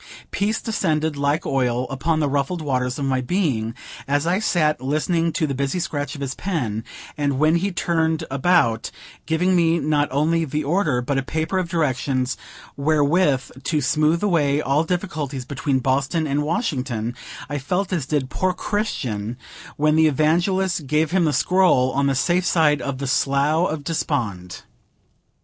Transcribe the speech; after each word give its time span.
Peace 0.31 0.59
descended, 0.59 1.15
like 1.15 1.45
oil, 1.45 1.87
upon 1.91 2.19
the 2.19 2.27
ruffled 2.27 2.59
waters 2.63 2.97
of 2.97 3.05
my 3.05 3.21
being, 3.21 3.75
as 4.07 4.25
I 4.25 4.39
sat 4.39 4.81
listening 4.81 5.31
to 5.33 5.45
the 5.45 5.53
busy 5.53 5.79
scratch 5.79 6.15
of 6.15 6.21
his 6.21 6.33
pen; 6.33 6.83
and, 7.19 7.37
when 7.37 7.57
he 7.57 7.71
turned 7.71 8.23
about, 8.31 8.89
giving 9.27 9.55
me 9.55 9.77
not 9.77 10.07
only 10.11 10.43
the 10.43 10.63
order, 10.63 11.03
but 11.03 11.19
a 11.19 11.21
paper 11.21 11.59
of 11.59 11.69
directions 11.69 12.35
wherewith 12.75 13.51
to 13.65 13.79
smooth 13.79 14.23
away 14.23 14.59
all 14.59 14.83
difficulties 14.83 15.45
between 15.45 15.77
Boston 15.77 16.25
and 16.25 16.41
Washington, 16.41 17.13
I 17.47 17.59
felt 17.59 17.93
as 17.93 18.07
did 18.07 18.31
poor 18.31 18.53
Christian 18.55 19.37
when 19.77 19.95
the 19.95 20.07
Evangelist 20.07 20.87
gave 20.87 21.11
him 21.11 21.25
the 21.25 21.31
scroll, 21.33 21.91
on 21.91 22.07
the 22.07 22.15
safe 22.15 22.47
side 22.47 22.81
of 22.81 22.97
the 22.97 23.05
Slough 23.05 23.69
of 23.71 23.83
Despond. 23.83 24.63